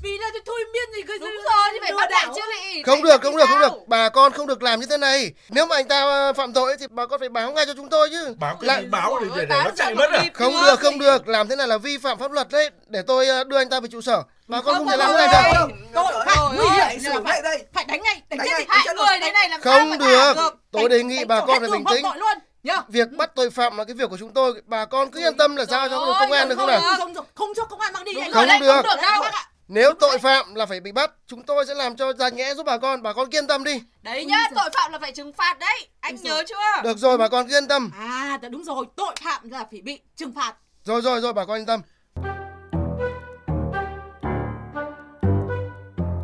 [0.02, 2.83] Vì là tôi thôi miên gì cứ Đúng rồi, thì phải bắt lại chứ lại.
[2.87, 3.72] Không được, không được, không được.
[3.87, 5.33] Bà con không được làm như thế này.
[5.48, 7.88] Nếu mà anh ta ờ, phạm tội thì bà con phải báo ngay cho chúng
[7.88, 8.35] tôi chứ.
[8.40, 10.24] Báo cái Lại- báo để, để, để nó chạy mất à?
[10.35, 11.28] Không được, không được.
[11.28, 12.70] Làm thế này là vi phạm pháp luật đấy.
[12.87, 14.22] Để tôi ờ, đưa anh ta về trụ sở.
[14.48, 15.66] Bà con không thể làm thế này được.
[15.94, 17.64] Tội phạm nguy hiểm xử ngay phải đây.
[17.74, 20.35] phải đánh ngay, đánh chết ngay, thì hại người thế này làm sao Không được.
[20.72, 22.04] Tôi đề nghị bà con phải bình tĩnh.
[22.62, 22.83] Nhá.
[22.88, 24.62] Việc bắt tội phạm là cái việc của chúng tôi.
[24.66, 26.81] Bà con cứ yên tâm là giao cho công an được không nào?
[26.81, 28.12] Không, không, không cho công an mang đi.
[28.21, 28.73] anh Không được.
[28.73, 29.23] Không được đâu.
[29.68, 32.66] Nếu tội phạm là phải bị bắt, chúng tôi sẽ làm cho ra nhẽ giúp
[32.66, 33.03] bà con.
[33.03, 33.83] Bà con cứ yên tâm đi.
[34.03, 35.88] Đấy nhá, tội phạm là phải trừng phạt đấy.
[36.01, 36.83] Anh nhớ chưa?
[36.85, 37.90] Được rồi, bà con cứ yên tâm.
[37.99, 40.55] À, đúng rồi, tội phạm là phải bị trừng phạt.
[40.85, 41.81] Rồi rồi rồi, bà con yên tâm.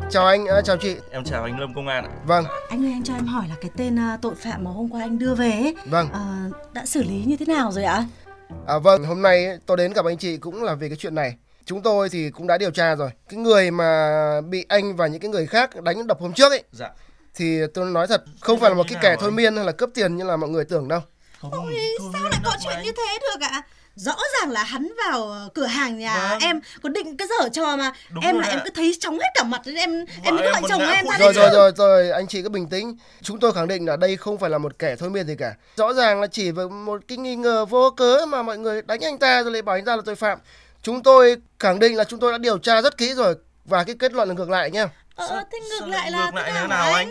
[0.09, 0.95] Chào anh, ờ, chào chị.
[1.11, 2.11] Em chào anh Lâm công an ạ.
[2.25, 4.89] Vâng, Anh ơi anh cho em hỏi là cái tên à, tội phạm mà hôm
[4.89, 6.09] qua anh đưa về ấy, vâng.
[6.13, 8.05] à, đã xử lý như thế nào rồi ạ?
[8.67, 11.15] À vâng, hôm nay ấy, tôi đến gặp anh chị cũng là về cái chuyện
[11.15, 11.35] này.
[11.65, 13.09] Chúng tôi thì cũng đã điều tra rồi.
[13.29, 16.63] Cái người mà bị anh và những cái người khác đánh đập hôm trước ấy
[16.71, 16.89] Dạ.
[17.35, 19.65] thì tôi nói thật không phải là một như cái nào kẻ thôi miên hay
[19.65, 20.99] là cướp tiền như là mọi người tưởng đâu.
[21.41, 21.73] Không, Ôi,
[22.13, 23.61] sao lại có chuyện như thế được ạ?
[23.95, 26.39] Rõ ràng là hắn vào ờ, cửa hàng nhà Vâng.
[26.39, 29.27] em có định cái dở trò mà Đúng em là em cứ thấy chóng hết
[29.35, 31.49] cả mặt nên em em Vợ mới em gọi chồng em ra Rồi đây rồi
[31.53, 32.97] rồi rồi, anh chị cứ bình tĩnh.
[33.21, 35.53] Chúng tôi khẳng định là đây không phải là một kẻ thôi miên gì cả.
[35.75, 38.99] Rõ ràng là chỉ với một cái nghi ngờ vô cớ mà mọi người đánh
[39.03, 40.39] anh ta rồi lại bảo anh ta là tội phạm.
[40.81, 43.95] Chúng tôi khẳng định là chúng tôi đã điều tra rất kỹ rồi và cái
[43.99, 44.89] kết luận là ngược lại nha.
[45.15, 47.09] Ờ, thế ngược Sao lại là ngược lại thế như thế nào anh?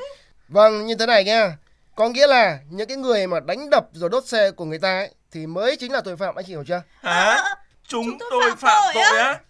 [0.48, 1.56] Vâng, như thế này nha.
[1.96, 4.98] Có nghĩa là những cái người mà đánh đập rồi đốt xe của người ta
[4.98, 6.82] ấy, thì mới chính là tội phạm anh chị hiểu chưa?
[7.02, 7.44] Hả?
[7.88, 9.40] Chúng tôi phạm tội á?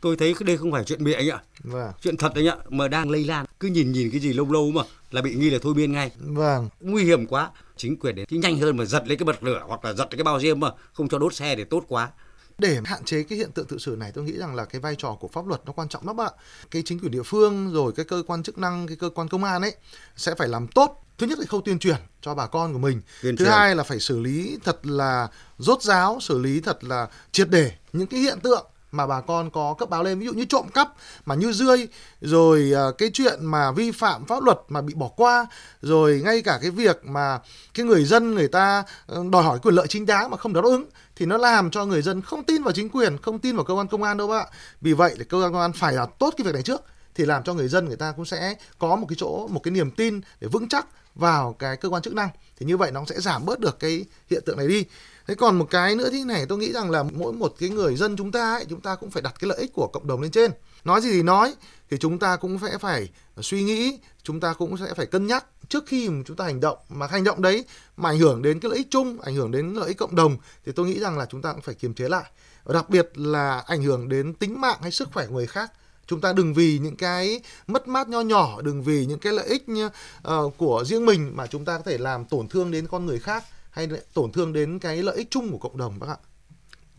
[0.00, 1.40] Tôi thấy đây không phải chuyện bịa anh ạ.
[1.62, 1.92] Vâng.
[2.02, 3.46] Chuyện thật anh ạ, mà đang lây lan.
[3.60, 6.10] Cứ nhìn nhìn cái gì lâu lâu mà là bị nghi là thôi miên ngay.
[6.18, 6.68] Vâng.
[6.80, 7.50] Nguy hiểm quá.
[7.76, 10.04] Chính quyền đến thì nhanh hơn mà giật lấy cái bật lửa hoặc là giật
[10.10, 12.10] lấy cái bao diêm mà không cho đốt xe để tốt quá.
[12.58, 14.94] Để hạn chế cái hiện tượng tự xử này tôi nghĩ rằng là cái vai
[14.98, 16.30] trò của pháp luật nó quan trọng lắm ạ.
[16.70, 19.44] Cái chính quyền địa phương rồi cái cơ quan chức năng, cái cơ quan công
[19.44, 19.74] an ấy
[20.16, 21.04] sẽ phải làm tốt.
[21.18, 23.00] Thứ nhất là khâu tuyên truyền cho bà con của mình.
[23.22, 23.54] Tuyên Thứ truyền.
[23.54, 25.28] hai là phải xử lý thật là
[25.58, 29.50] rốt ráo, xử lý thật là triệt để những cái hiện tượng mà bà con
[29.50, 30.92] có cấp báo lên ví dụ như trộm cắp
[31.26, 31.88] mà như rươi
[32.20, 35.46] rồi à, cái chuyện mà vi phạm pháp luật mà bị bỏ qua
[35.82, 37.38] rồi ngay cả cái việc mà
[37.74, 40.64] cái người dân người ta ờ, đòi hỏi quyền lợi chính đáng mà không đáp
[40.64, 40.84] ứng
[41.16, 43.74] thì nó làm cho người dân không tin vào chính quyền không tin vào cơ
[43.74, 44.46] quan công an đâu ạ
[44.80, 46.82] vì vậy thì cơ quan công an phải làm tốt cái việc này trước
[47.14, 49.72] thì làm cho người dân người ta cũng sẽ có một cái chỗ một cái
[49.72, 50.86] niềm tin để vững chắc
[51.18, 54.04] vào cái cơ quan chức năng, thì như vậy nó sẽ giảm bớt được cái
[54.30, 54.84] hiện tượng này đi.
[55.26, 57.96] Thế còn một cái nữa thế này, tôi nghĩ rằng là mỗi một cái người
[57.96, 60.20] dân chúng ta ấy, chúng ta cũng phải đặt cái lợi ích của cộng đồng
[60.20, 60.50] lên trên.
[60.84, 61.54] Nói gì thì nói,
[61.90, 65.44] thì chúng ta cũng sẽ phải suy nghĩ, chúng ta cũng sẽ phải cân nhắc
[65.68, 66.78] trước khi mà chúng ta hành động.
[66.88, 67.64] Mà hành động đấy
[67.96, 70.36] mà ảnh hưởng đến cái lợi ích chung, ảnh hưởng đến lợi ích cộng đồng,
[70.66, 72.30] thì tôi nghĩ rằng là chúng ta cũng phải kiềm chế lại.
[72.64, 75.72] Và đặc biệt là ảnh hưởng đến tính mạng hay sức khỏe của người khác
[76.08, 79.46] chúng ta đừng vì những cái mất mát nho nhỏ đừng vì những cái lợi
[79.48, 79.88] ích như,
[80.22, 83.18] ờ, của riêng mình mà chúng ta có thể làm tổn thương đến con người
[83.18, 86.16] khác hay lại tổn thương đến cái lợi ích chung của cộng đồng bác ạ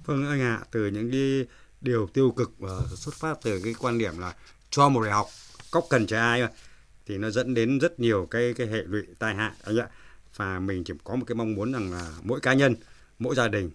[0.05, 1.45] Vâng anh ạ, từ những cái
[1.81, 4.33] điều tiêu cực và xuất phát từ cái quan điểm là
[4.69, 5.27] cho một đại học
[5.71, 6.49] cóc cần trẻ ai mà
[7.05, 9.87] thì nó dẫn đến rất nhiều cái cái hệ lụy tai hại anh ạ.
[10.35, 12.75] Và mình chỉ có một cái mong muốn rằng là mỗi cá nhân,
[13.19, 13.69] mỗi gia đình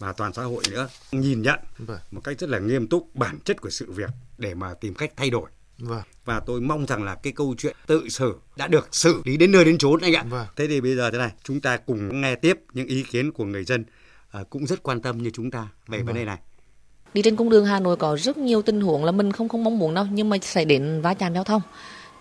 [0.00, 1.98] và toàn xã hội nữa nhìn nhận Vâng.
[2.10, 5.12] một cách rất là nghiêm túc bản chất của sự việc để mà tìm cách
[5.16, 5.50] thay đổi.
[5.78, 6.02] Vâng.
[6.24, 9.52] Và tôi mong rằng là cái câu chuyện tự xử đã được xử lý đến
[9.52, 10.24] nơi đến chốn anh ạ.
[10.28, 10.46] Vâng.
[10.56, 13.44] Thế thì bây giờ thế này, chúng ta cùng nghe tiếp những ý kiến của
[13.44, 13.84] người dân
[14.30, 16.14] à, cũng rất quan tâm như chúng ta về vấn Vâng.
[16.14, 16.38] đề này.
[17.14, 19.64] Đi trên cung đường Hà Nội có rất nhiều tình huống là mình không không
[19.64, 21.62] mong muốn đâu nhưng mà xảy đến va chạm giao thông.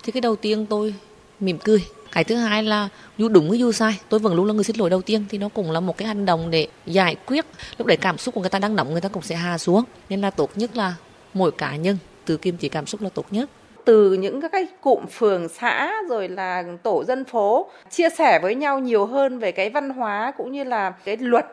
[0.03, 0.95] Thì cái đầu tiên tôi
[1.39, 1.85] mỉm cười.
[2.11, 4.75] Cái thứ hai là dù đúng hay dù sai, tôi vẫn luôn là người xin
[4.75, 7.45] lỗi đầu tiên thì nó cũng là một cái hành động để giải quyết.
[7.77, 9.83] Lúc đấy cảm xúc của người ta đang nóng người ta cũng sẽ hạ xuống.
[10.09, 10.95] Nên là tốt nhất là
[11.33, 13.49] mỗi cá nhân tự kiềm chế cảm xúc là tốt nhất.
[13.85, 18.55] từ những các cái cụm phường xã rồi là tổ dân phố chia sẻ với
[18.55, 21.45] nhau nhiều hơn về cái văn hóa cũng như là cái luật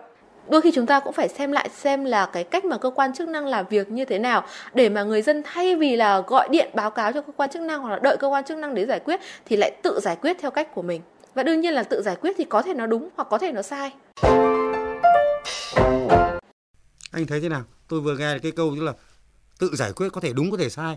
[0.49, 3.15] đôi khi chúng ta cũng phải xem lại xem là cái cách mà cơ quan
[3.15, 6.49] chức năng làm việc như thế nào để mà người dân thay vì là gọi
[6.49, 8.75] điện báo cáo cho cơ quan chức năng hoặc là đợi cơ quan chức năng
[8.75, 11.01] để giải quyết thì lại tự giải quyết theo cách của mình
[11.35, 13.53] và đương nhiên là tự giải quyết thì có thể nó đúng hoặc có thể
[13.53, 13.93] nó sai
[17.13, 17.63] Anh thấy thế nào?
[17.89, 18.93] Tôi vừa nghe cái câu tức là
[19.59, 20.97] tự giải quyết có thể đúng có thể sai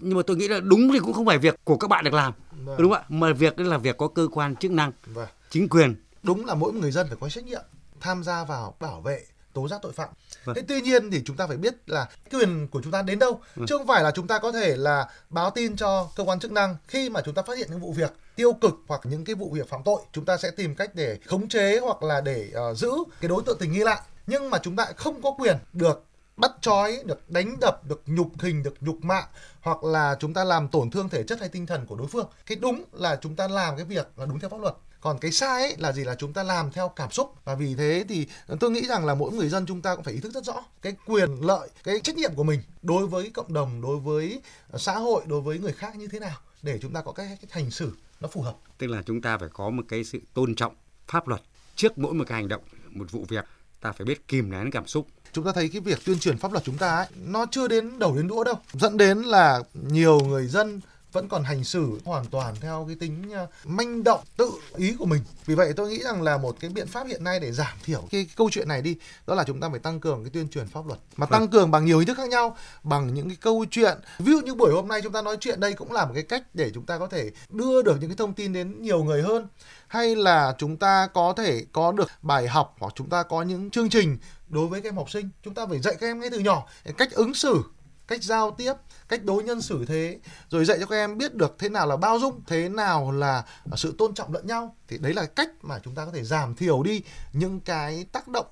[0.00, 2.14] nhưng mà tôi nghĩ là đúng thì cũng không phải việc của các bạn được
[2.14, 2.32] làm
[2.64, 2.76] Vâng.
[2.78, 5.28] đúng không ạ mà việc đấy là việc có cơ quan chức năng Vâng.
[5.50, 7.60] chính quyền đúng là mỗi người dân phải có trách nhiệm
[8.04, 10.08] tham gia vào bảo vệ tố giác tội phạm.
[10.44, 10.56] Vâng.
[10.56, 13.40] Thế tuy nhiên thì chúng ta phải biết là quyền của chúng ta đến đâu,
[13.54, 13.66] Vâng.
[13.66, 16.52] chứ không phải là chúng ta có thể là báo tin cho cơ quan chức
[16.52, 19.34] năng khi mà chúng ta phát hiện những vụ việc tiêu cực hoặc những cái
[19.34, 22.48] vụ việc phạm tội, chúng ta sẽ tìm cách để khống chế hoặc là để
[22.54, 22.90] ờ, giữ
[23.20, 24.00] cái đối tượng tình nghi lại.
[24.26, 26.04] Nhưng mà chúng ta không có quyền được
[26.36, 29.22] bắt trói, được đánh đập, được nhục hình, được nhục mạ
[29.60, 32.26] hoặc là chúng ta làm tổn thương thể chất hay tinh thần của đối phương.
[32.46, 34.74] Cái đúng là chúng ta làm cái việc là đúng theo pháp luật.
[35.00, 36.04] Còn cái sai ấy là gì?
[36.04, 37.34] Là chúng ta làm theo cảm xúc.
[37.44, 38.26] Và vì thế thì
[38.60, 40.64] tôi nghĩ rằng là mỗi người dân chúng ta cũng phải ý thức rất rõ
[40.82, 44.42] cái quyền lợi cái trách nhiệm của mình đối với cộng đồng đối với
[44.74, 47.48] xã hội đối với người khác như thế nào để chúng ta có cái, cái
[47.50, 48.56] hành xử nó phù hợp.
[48.78, 50.74] Tức là chúng ta phải có một cái sự tôn trọng
[51.06, 51.42] pháp luật
[51.76, 53.44] trước mỗi một cái hành động một vụ việc
[53.84, 55.06] ta phải biết kìm nén cảm xúc.
[55.32, 57.98] Chúng ta thấy cái việc tuyên truyền pháp luật chúng ta ấy, nó chưa đến
[57.98, 58.54] đầu đến đũa đâu.
[58.72, 60.80] Dẫn đến là nhiều người dân
[61.14, 65.04] vẫn còn hành xử hoàn toàn theo cái tính ờ, manh động tự ý của
[65.04, 65.22] mình.
[65.46, 68.02] Vì vậy tôi nghĩ rằng là một cái biện pháp hiện nay để giảm thiểu
[68.10, 68.96] cái câu chuyện này đi
[69.26, 70.98] đó là chúng ta phải tăng cường cái tuyên truyền pháp luật.
[71.16, 73.98] Mà tăng cường bằng nhiều hình thức khác nhau bằng những cái câu chuyện.
[74.18, 76.22] Ví dụ như buổi hôm nay chúng ta nói chuyện đây cũng là một cái
[76.22, 79.22] cách để chúng ta có thể đưa được những cái thông tin đến nhiều người
[79.22, 79.48] hơn.
[79.88, 83.70] Hay là chúng ta có thể có được bài học hoặc chúng ta có những
[83.70, 85.28] chương trình đối với các em học sinh.
[85.44, 87.62] Chúng ta phải dạy các em ngay từ nhỏ cách ứng xử
[88.08, 88.72] cách giao tiếp
[89.08, 90.18] cách đối nhân xử thế
[90.50, 93.44] rồi dạy cho các em biết được thế nào là bao dung thế nào là
[93.76, 96.54] sự tôn trọng lẫn nhau thì đấy là cách mà chúng ta có thể giảm
[96.54, 98.46] thiểu đi những cái tác động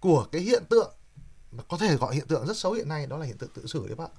[0.00, 0.92] của cái hiện tượng
[1.68, 3.86] có thể gọi hiện tượng rất xấu hiện nay đó là hiện tượng tự xử
[3.86, 4.10] đấy bạn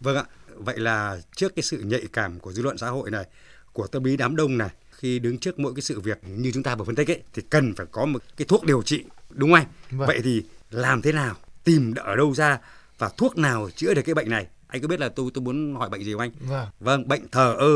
[0.00, 3.24] Vâng ạ, vậy là trước cái sự nhạy cảm của dư luận xã hội này,
[3.72, 6.62] của tâm lý đám đông này, khi đứng trước mỗi cái sự việc như chúng
[6.62, 9.50] ta vừa phân tích ấy, thì cần phải có một cái thuốc điều trị, đúng
[9.50, 9.66] không anh?
[9.90, 10.06] Vâng.
[10.06, 12.58] Vậy thì làm thế nào, tìm ở đâu ra
[13.00, 14.46] và thuốc nào chữa được cái bệnh này?
[14.66, 16.30] Anh có biết là tôi tôi muốn hỏi bệnh gì không anh?
[16.40, 16.68] Vâng.
[16.80, 17.70] Vâng, bệnh thờ ơ,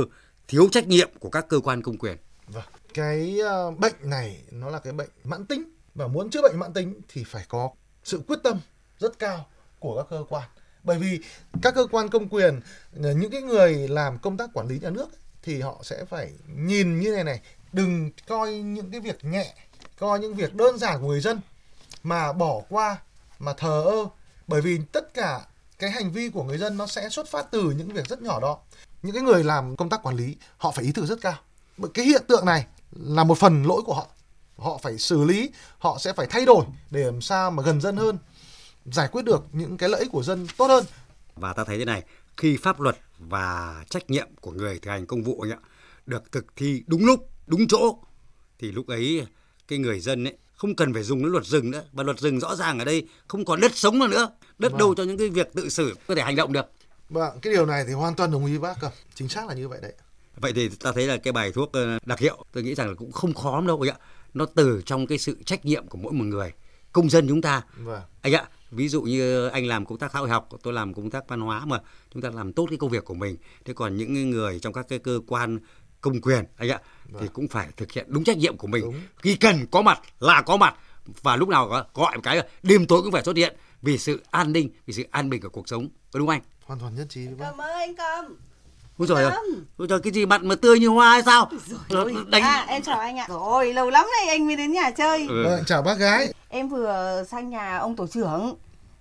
[0.49, 2.17] thiếu trách nhiệm của các cơ quan công quyền.
[2.49, 2.65] Vâng.
[2.95, 6.73] Cái ờ, bệnh này nó là cái bệnh mãn tính và muốn chữa bệnh mãn
[6.73, 7.71] tính thì phải có
[8.05, 8.61] sự quyết tâm
[8.99, 9.47] rất cao
[9.79, 10.49] của các cơ quan.
[10.83, 11.21] Bởi vì
[11.63, 12.61] các cơ quan công quyền
[13.03, 15.09] ờ, những cái người làm công tác quản lý nhà nước
[15.43, 17.41] thì họ sẽ phải nhìn như này này,
[17.73, 19.55] đừng coi những cái việc nhẹ,
[19.99, 21.41] coi những việc đơn giản của người dân
[22.03, 22.97] mà bỏ qua
[23.39, 24.09] mà thờ ơ
[24.47, 25.47] bởi vì tất cả
[25.79, 28.41] cái hành vi của người dân nó sẽ xuất phát từ những việc rất nhỏ
[28.41, 28.59] đó.
[29.03, 31.39] Những cái người làm công tác quản lý họ phải ý thức rất cao.
[31.77, 34.09] Bởi cái hiện tượng này là một phần lỗi của họ.
[34.57, 37.97] Họ phải xử lý họ sẽ phải thay đổi để làm sao mà gần dân
[37.97, 38.19] hơn
[38.85, 40.85] giải quyết được những cái lợi ích của dân tốt hơn.
[41.35, 42.03] Và ta thấy thế này,
[42.37, 45.51] khi pháp luật và trách nhiệm của người thi hành công vụ ấy,
[46.07, 47.99] được thực thi đúng lúc, đúng chỗ,
[48.59, 49.27] thì lúc ấy
[49.69, 51.83] cái người dân ấy không cần phải dùng đến luật rừng nữa.
[51.93, 54.29] Và luật rừng rõ ràng ở đây không còn đất sống nữa.
[54.59, 54.79] Đất Vâng.
[54.79, 56.67] đâu cho những cái việc tự xử có thể hành động được.
[57.11, 59.69] vâng cái điều này thì hoàn toàn đồng ý bác cơ chính xác là như
[59.69, 59.93] vậy đấy
[60.37, 62.95] Vậy thì ta thấy là cái bài thuốc ờ, đặc hiệu tôi nghĩ rằng là
[62.95, 63.97] cũng không khó lắm đâu ạ.
[64.35, 66.53] Nó từ trong cái sự trách nhiệm của mỗi một người,
[66.93, 67.63] công dân chúng ta.
[67.77, 70.95] vâng Anh ạ, ví dụ như anh làm công tác xã hội học, tôi làm
[70.95, 71.79] công tác văn hóa mà
[72.15, 73.37] chúng ta làm tốt cái công việc của mình.
[73.65, 75.59] Thế còn những người trong các cái cơ quan
[76.05, 76.79] công quyền anh ạ
[77.21, 79.03] thì cũng phải thực hiện đúng trách nhiệm của mình.
[79.19, 80.75] Khi cần có mặt là có mặt
[81.23, 84.23] và lúc nào có- gọi một cái đêm tối cũng phải xuất hiện vì sự
[84.31, 85.89] an ninh, vì sự an bình của cuộc sống.
[86.13, 86.43] Có đúng không anh?
[86.65, 88.37] hoàn toàn nhất trí với bác Cầm ơi anh Cầm.
[88.99, 89.33] Ôi trời ơi,
[89.77, 91.51] ôi trời cái gì mặt mà tươi như hoa hay sao?
[92.29, 93.27] Đánh À em chào anh ạ.
[93.29, 95.27] Rồi lâu lắm này anh mới đến nhà chơi.
[95.29, 95.45] Ừ.
[95.45, 98.55] vâng chào bác gái Em vừa sang nhà ông tổ trưởng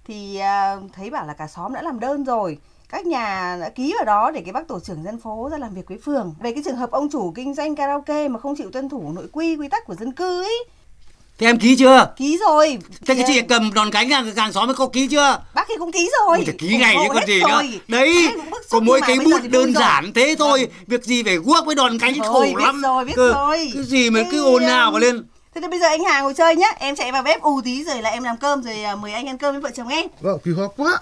[0.05, 2.57] thì à, thấy bảo là cả xóm đã làm đơn rồi.
[2.93, 5.73] Các nhà đã ký vào đó để cái bác tổ trưởng dân phố ra làm
[5.75, 8.69] việc với phường về cái trường hợp ông chủ kinh doanh karaoke mà không chịu
[8.71, 10.65] tuân thủ nội quy quy tắc của dân cư ấy.
[11.37, 12.13] Thế em ký chưa?
[12.17, 12.77] Ký rồi.
[13.05, 15.39] Thế cái chị cầm đòn cánh hàng, hàng xóm mới có ký chưa?
[15.55, 16.37] Bác thì cũng ký rồi.
[16.37, 17.61] Ôi, thì ký ngày chứ còn gì nữa.
[17.87, 18.27] Đấy,
[18.69, 19.73] có mỗi mà cái bây giờ bút đơn rồi.
[19.79, 20.67] giản thế thôi.
[20.87, 22.81] Việc gì phải guốc với đòn cánh Thôi, khổ biết lắm.
[22.81, 23.71] rồi, biết Cơ- rồi.
[23.73, 25.25] Cái gì mà cứ ồn ào um, cả lên.
[25.55, 26.67] Thế thì bây giờ anh Hà ngồi chơi nhá.
[26.79, 29.27] Em chạy vào bếp ù tí rồi là em làm cơm rồi à, mời anh
[29.27, 30.05] ăn cơm với vợ chồng em.
[30.21, 30.99] vâng quý hóa quá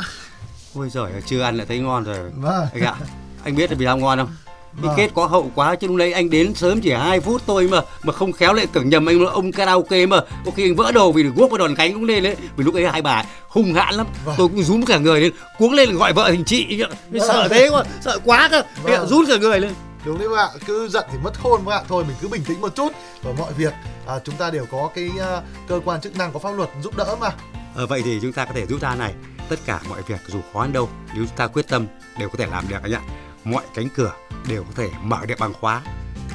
[0.75, 2.17] Ôi giời ơi, chưa ăn là thấy ngon rồi.
[2.35, 2.67] Vâng.
[2.73, 2.95] Anh ạ,
[3.43, 4.29] anh biết là vì sao ngon không?
[4.75, 4.93] Cái Vâng.
[4.97, 7.81] kết có hậu quá chứ lúc đấy anh đến sớm chỉ 2 phút thôi mà
[8.03, 10.91] mà không khéo lại tưởng nhầm anh là ông karaoke mà có khi anh vỡ
[10.91, 13.23] đầu vì được guốc với đòn cánh cũng lên đấy vì lúc ấy hai bà
[13.47, 14.35] hung hãn lắm Vâng.
[14.37, 16.81] tôi cũng rúm cả người lên cuống lên gọi vợ thành chị.
[17.09, 17.27] Vâng.
[17.27, 19.07] sợ thế quá sợ quá cơ Vâng.
[19.07, 19.73] rút cả người lên
[20.05, 22.75] đúng đấy bạn cứ giận thì mất khôn bạn thôi mình cứ bình tĩnh một
[22.75, 22.91] chút
[23.23, 23.73] và mọi việc
[24.07, 26.97] à, chúng ta đều có cái à, cơ quan chức năng có pháp luật giúp
[26.97, 27.29] đỡ mà
[27.75, 29.13] Ờ, vậy thì chúng ta có thể rút ra này
[29.51, 31.87] tất cả mọi việc dù khó đến đâu nếu chúng ta quyết tâm
[32.19, 33.01] đều có thể làm được anh ạ
[33.43, 34.13] mọi cánh cửa
[34.47, 35.81] đều có thể mở được bằng khóa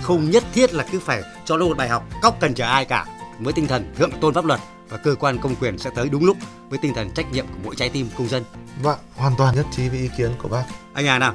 [0.02, 2.85] không nhất thiết là cứ phải cho nó một bài học cóc cần chờ ai
[2.85, 3.07] cả
[3.38, 6.24] với tinh thần thượng tôn pháp luật và cơ quan công quyền sẽ tới đúng
[6.24, 6.37] lúc
[6.68, 8.44] với tinh thần trách nhiệm của mỗi trái tim công dân
[8.83, 10.64] Vâng, hoàn toàn nhất trí với ý kiến của bác.
[10.94, 11.35] Anh Hà nào,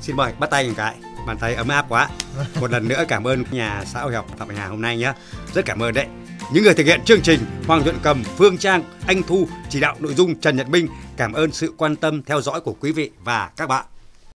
[0.00, 0.94] xin mời bắt tay một cái.
[1.26, 2.08] Bàn tay ấm áp quá.
[2.60, 5.12] Một lần nữa cảm ơn nhà xã hội học Phạm Bạch Hà hôm nay nhé.
[5.54, 6.06] Rất cảm ơn đấy.
[6.52, 9.96] Những người thực hiện chương trình Hoàng Nhuận Cầm, Phương Trang, Anh Thu, chỉ đạo
[10.00, 10.88] nội dung Trần Nhật Minh.
[11.16, 13.84] Cảm ơn sự quan tâm theo dõi của quý vị và các bạn.